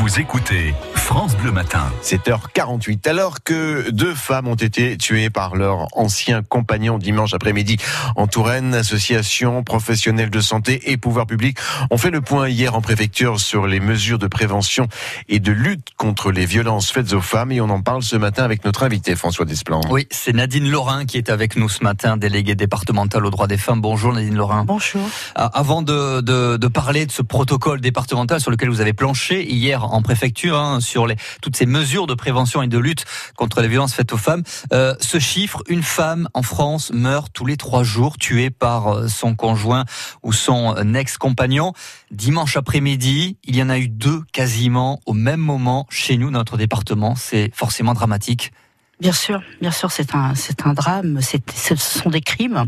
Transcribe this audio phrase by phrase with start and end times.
[0.00, 1.92] Vous écoutez France Bleu Matin.
[2.02, 3.06] 7h48.
[3.06, 7.76] Alors que deux femmes ont été tuées par leur ancien compagnon dimanche après-midi
[8.16, 11.58] en Touraine, association professionnelle de santé et pouvoir public
[11.90, 14.88] ont fait le point hier en préfecture sur les mesures de prévention
[15.28, 18.44] et de lutte contre les violences faites aux femmes et on en parle ce matin
[18.44, 19.82] avec notre invité François Desplan.
[19.90, 23.58] Oui, c'est Nadine Laurin qui est avec nous ce matin, déléguée départementale aux droits des
[23.58, 23.82] femmes.
[23.82, 24.64] Bonjour Nadine Laurin.
[24.64, 25.02] Bonjour.
[25.34, 29.46] Ah, avant de, de, de parler de ce protocole départemental sur lequel vous avez planché
[29.46, 33.04] hier en préfecture, hein, sur les, toutes ces mesures de prévention et de lutte
[33.36, 37.46] contre les violences faites aux femmes, euh, ce chiffre, une femme en France meurt tous
[37.46, 39.84] les trois jours tuée par euh, son conjoint
[40.22, 41.72] ou son ex-compagnon.
[42.10, 46.38] Dimanche après-midi, il y en a eu deux quasiment au même moment chez nous, dans
[46.38, 47.14] notre département.
[47.16, 48.52] C'est forcément dramatique.
[49.00, 51.20] Bien sûr, bien sûr, c'est un, c'est un drame.
[51.22, 52.66] Ce sont des crimes.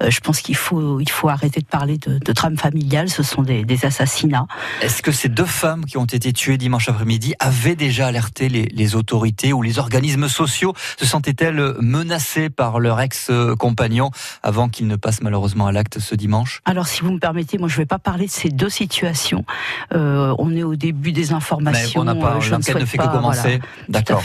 [0.00, 3.08] Euh, je pense qu'il faut, il faut arrêter de parler de, de drame familial.
[3.10, 4.46] Ce sont des, des, assassinats.
[4.82, 8.66] Est-ce que ces deux femmes qui ont été tuées dimanche après-midi avaient déjà alerté les,
[8.66, 10.74] les autorités ou les organismes sociaux?
[10.96, 14.10] Se sentaient-elles menacées par leur ex-compagnon
[14.44, 16.62] avant qu'il ne passe malheureusement à l'acte ce dimanche?
[16.66, 19.44] Alors, si vous me permettez, moi, je ne vais pas parler de ces deux situations.
[19.92, 22.04] Euh, on est au début des informations.
[22.04, 23.40] Mais on n'a pas, l'enquête ne fait pas, que commencer.
[23.42, 24.22] Voilà, D'accord.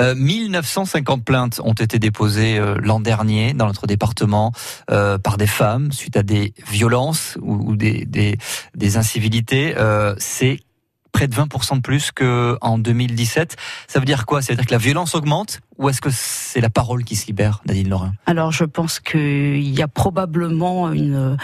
[0.00, 4.52] Euh, 1900 150 plaintes ont été déposées euh, l'an dernier dans notre département
[4.90, 9.74] euh, par des femmes suite à des violences ou, des, des, incivilités.
[9.76, 10.60] Euh, c'est
[11.12, 13.56] près de 20% de plus qu'en 2017.
[13.86, 14.40] Ça veut dire quoi?
[14.40, 17.26] Ça veut dire que la violence augmente ou est-ce que c'est la parole qui se
[17.26, 21.36] libère, Nadine Laurin Alors, je pense qu'il y a probablement une,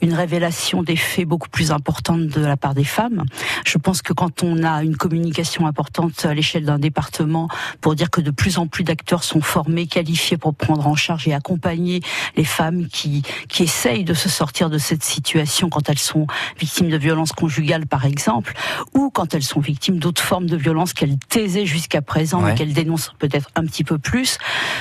[0.00, 3.24] une révélation des faits beaucoup plus importante de la part des femmes.
[3.66, 7.48] Je pense que quand on a une communication importante à l'échelle d'un département
[7.82, 11.28] pour dire que de plus en plus d'acteurs sont formés, qualifiés pour prendre en charge
[11.28, 12.00] et accompagner
[12.36, 16.26] les femmes qui, qui essayent de se sortir de cette situation quand elles sont
[16.58, 18.54] victimes de violences conjugales, par exemple,
[18.94, 22.52] ou quand elles sont victimes d'autres formes de violences qu'elles taisaient jusqu'à présent ouais.
[22.52, 24.38] et qu'elles dénoncent peut-être un petit peu plus.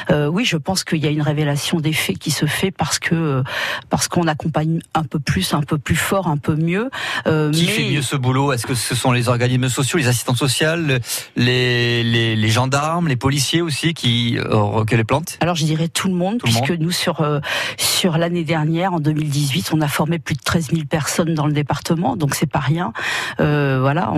[0.09, 2.99] Euh, oui, je pense qu'il y a une révélation des faits qui se fait parce
[2.99, 3.43] que
[3.89, 6.89] parce qu'on accompagne un peu plus, un peu plus fort, un peu mieux.
[7.27, 7.71] Euh, qui mais...
[7.71, 8.53] fait mieux ce boulot?
[8.53, 10.75] Est-ce que ce sont les organismes sociaux, les assistants sociaux,
[11.35, 15.37] les, les, les gendarmes, les policiers aussi qui euh, recueillent les plaintes?
[15.41, 16.83] Alors je dirais tout le monde, tout puisque le monde.
[16.83, 17.39] nous sur euh,
[17.77, 21.53] sur l'année dernière, en 2018, on a formé plus de 13 000 personnes dans le
[21.53, 22.93] département, donc c'est pas rien.
[23.39, 24.11] Euh, voilà,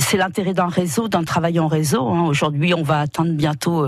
[0.00, 2.08] c'est l'intérêt d'un réseau, d'un travail en réseau.
[2.08, 2.24] Hein.
[2.24, 3.87] Aujourd'hui, on va atteindre bientôt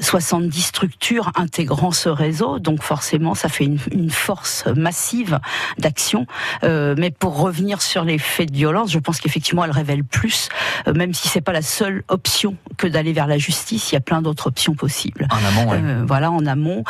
[0.00, 5.38] 70 structures intégrant ce réseau, donc forcément ça fait une, une force massive
[5.78, 6.26] d'action.
[6.64, 10.48] Euh, mais pour revenir sur les faits de violence, je pense qu'effectivement elle révèle plus,
[10.88, 13.92] euh, même si c'est pas la seule option que d'aller vers la justice.
[13.92, 15.28] Il y a plein d'autres options possibles.
[15.30, 15.80] En amont, ouais.
[15.80, 16.82] euh, voilà, en amont.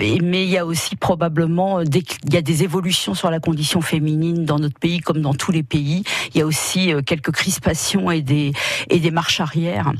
[0.00, 3.40] Et, mais il y a aussi probablement des, il y a des évolutions sur la
[3.40, 6.04] condition féminine dans notre pays comme dans tous les pays.
[6.34, 8.52] Il y a aussi quelques crispations et des
[8.90, 9.92] et des marches arrière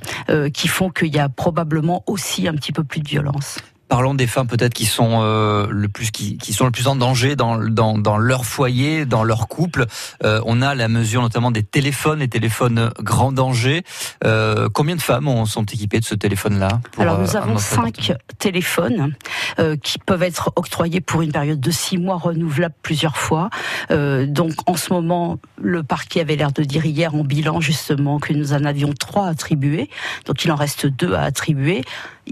[0.53, 3.59] qui font qu'il y a probablement aussi un petit peu plus de violence.
[3.95, 6.97] Parlons des femmes peut-être qui sont euh, le plus qui, qui, sont le plus en
[6.97, 9.87] danger dans, dans, dans leur foyer, dans leur couple.
[10.25, 13.85] Euh, on a la mesure notamment des téléphones, les téléphones grand danger.
[14.25, 19.15] Euh, combien de femmes ont, sont équipées de ce téléphone-là Alors nous avons cinq téléphones
[19.61, 23.49] euh, qui peuvent être octroyés pour une période de six mois renouvelable plusieurs fois.
[23.93, 28.19] Euh, donc en ce moment, le parquet avait l'air de dire hier en bilan justement
[28.19, 29.89] que nous en avions trois attribués.
[30.27, 31.85] Donc il en reste deux à attribuer.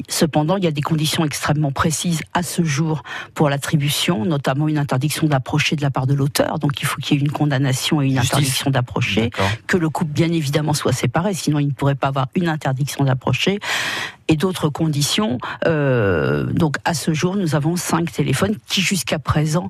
[0.09, 3.03] Cependant, il y a des conditions extrêmement précises à ce jour
[3.35, 6.59] pour l'attribution, notamment une interdiction d'approcher de la part de l'auteur.
[6.59, 8.33] Donc il faut qu'il y ait une condamnation et une Justice.
[8.33, 9.31] interdiction d'approcher,
[9.67, 13.05] que le couple bien évidemment soit séparé, sinon il ne pourrait pas avoir une interdiction
[13.05, 13.59] d'approcher
[14.29, 15.39] et d'autres conditions.
[15.67, 19.69] Euh, donc à ce jour, nous avons cinq téléphones qui jusqu'à présent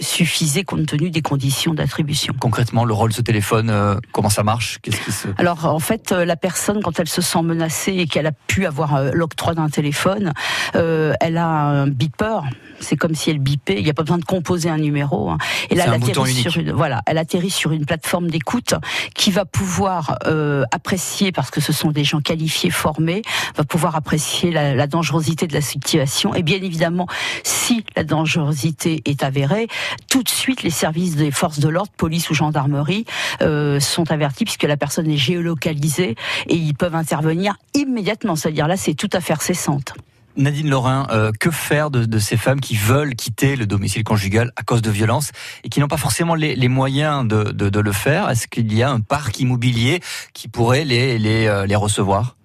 [0.00, 2.34] suffisait compte tenu des conditions d'attribution.
[2.40, 4.78] Concrètement, le rôle de ce téléphone, euh, comment ça marche?
[4.82, 5.28] Qu'est-ce qui se...
[5.38, 8.66] Alors en fait, euh, la personne quand elle se sent menacée et qu'elle a pu
[8.66, 10.32] avoir euh, l'octroi d'un téléphone,
[10.74, 12.44] euh, elle a un beeper.
[12.80, 13.78] C'est comme si elle bipait.
[13.78, 15.30] Il n'y a pas besoin de composer un numéro.
[15.30, 15.38] Hein.
[15.70, 18.74] Et là, elle atterrit sur une, voilà, elle atterrit sur une plateforme d'écoute
[19.14, 23.22] qui va pouvoir euh, apprécier, parce que ce sont des gens qualifiés, formés,
[23.56, 26.34] va pouvoir apprécier la, la dangerosité de la situation.
[26.34, 27.06] Et bien évidemment,
[27.44, 29.68] si la dangerosité est avérée,
[30.08, 33.04] tout de suite les services des forces de l'ordre, police ou gendarmerie,
[33.42, 36.16] euh, sont avertis puisque la personne est géolocalisée
[36.48, 38.36] et ils peuvent intervenir immédiatement.
[38.36, 39.94] C'est-à-dire là, c'est tout à fait cessante.
[40.36, 44.62] Nadine Laurin, euh, que faire de, ces femmes qui veulent quitter le domicile conjugal à
[44.62, 45.30] cause de violences
[45.62, 48.28] et qui n'ont pas forcément les, moyens de, le faire?
[48.28, 50.00] Est-ce qu'il y a un parc immobilier
[50.32, 52.36] qui pourrait les, les, euh, les recevoir?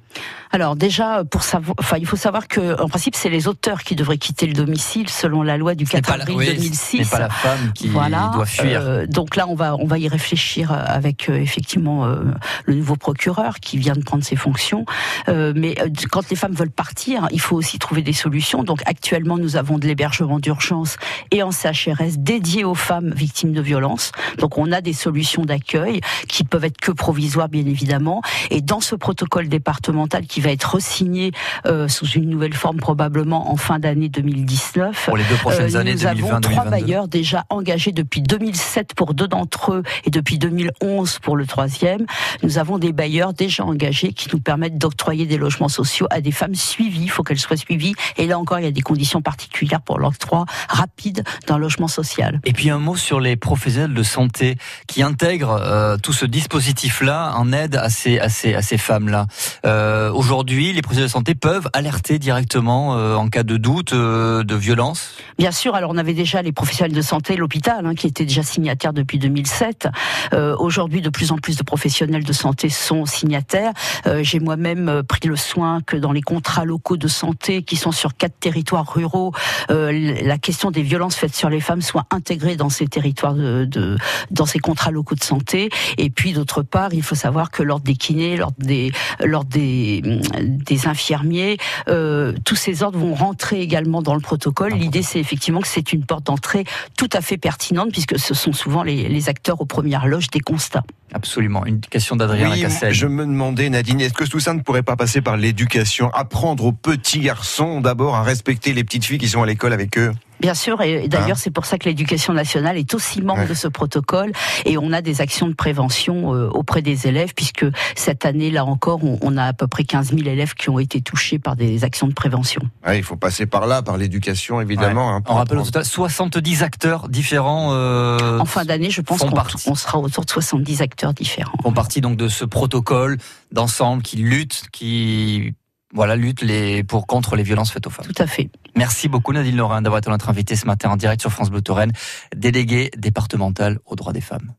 [0.52, 3.96] Alors déjà, pour savoir, enfin, il faut savoir que en principe, c'est les auteurs qui
[3.96, 7.06] devraient quitter le domicile selon la loi du 4 avril 2006.
[7.06, 8.82] Ce pas la femme qui doit fuir.
[8.82, 12.24] Euh, donc là, on va on va y réfléchir avec euh, effectivement euh,
[12.66, 14.86] le nouveau procureur qui vient de prendre ses fonctions.
[15.28, 15.76] Euh, mais
[16.12, 18.64] quand les femmes veulent partir, il faut aussi trouver des solutions.
[18.64, 20.98] Donc actuellement, nous avons de l'hébergement d'urgence
[21.32, 24.12] et en CHRS dédié aux femmes victimes de violences.
[24.38, 28.22] Donc on a des solutions d'accueil qui peuvent être que provisoires, bien évidemment.
[28.50, 31.32] Et dans ce protocole départemental qui va être resigné
[31.66, 35.06] euh, sous une nouvelle forme probablement en fin d'année 2019.
[35.06, 39.14] Pour les deux prochaines euh, années, nous avons trois bailleurs déjà engagés depuis 2007 pour
[39.14, 42.06] deux d'entre eux et depuis 2011 pour le troisième.
[42.44, 46.32] Nous avons des bailleurs déjà engagés qui nous permettent d'octroyer des logements sociaux à des
[46.32, 47.04] femmes suivies.
[47.04, 47.94] Il faut qu'elles soient suivies.
[48.18, 52.40] Et là encore, il y a des conditions particulières pour l'octroi rapide d'un logement social.
[52.46, 54.58] Et puis un mot sur les professionnels de santé
[54.88, 59.28] qui intègrent euh, tout ce dispositif-là en aide à ces, à ces, à ces femmes-là.
[59.66, 64.44] Euh, Aujourd'hui, les professionnels de santé peuvent alerter directement euh, en cas de doute, euh,
[64.44, 65.16] de violence?
[65.40, 68.44] Bien sûr, alors on avait déjà les professionnels de santé, l'hôpital, hein, qui étaient déjà
[68.44, 69.88] signataires depuis 2007.
[70.34, 73.74] Euh, Aujourd'hui, de plus en plus de professionnels de santé sont signataires.
[74.06, 77.92] Euh, j'ai moi-même pris le soin que dans les contrats locaux de santé qui sont
[77.92, 79.34] sur quatre territoires ruraux,
[79.70, 83.98] la question des violences faites sur les femmes soit intégrée dans ces territoires de, de
[84.32, 85.70] dans ces contrats locaux de santé.
[85.98, 88.92] Et puis d'autre part, il faut savoir que l'ordre des kinés, l'ordre des,
[89.24, 91.58] l'ordre des, des infirmiers,
[91.88, 94.74] euh, tous ces ordres vont rentrer également dans le protocole.
[94.74, 96.66] L'idée, c'est effectivement que c'est une porte d'entrée
[96.98, 100.40] tout à fait pertinente puisque ce sont souvent les, les acteurs aux premières loges des
[100.40, 100.84] constats.
[101.14, 101.66] Absolument.
[101.66, 104.96] Une question d'Adrien oui, Je me demandais, Nadine, est-ce que tout ça ne pourrait pas
[104.96, 109.42] passer par l'éducation Apprendre aux petits garçons d'abord à respecter les petites filles qui sont
[109.42, 110.12] à l'école avec eux?
[110.40, 113.54] Bien sûr, et d'ailleurs hein c'est pour ça que l'éducation nationale est aussi membre de
[113.54, 114.32] ce protocole
[114.66, 117.66] et on a des actions de prévention euh, auprès des élèves puisque
[117.96, 121.02] cette année là encore on, a à peu près 15 000 élèves qui ont été
[121.02, 122.62] touchés par des actions de prévention.
[122.94, 125.14] il faut passer par là, par l'éducation évidemment.
[125.14, 127.74] Hein, on rappelle au total 70 acteurs différents.
[127.74, 131.54] Euh, en fin d'année, je pense qu'on sera autour de 70 acteurs différents.
[131.64, 133.18] Font partie donc de ce protocole
[133.52, 135.54] d'ensemble qui lutte, qui
[135.94, 138.06] voilà, lutte les, pour contre les violences faites aux femmes.
[138.06, 138.50] Tout à fait.
[138.76, 141.62] Merci beaucoup Nadine Lorrain d'avoir été notre invitée ce matin en direct sur France Bleu
[141.62, 141.94] Touraine,
[142.36, 144.54] déléguée départementale aux droits des femmes.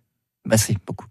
[0.47, 1.07] Merci beaucoup.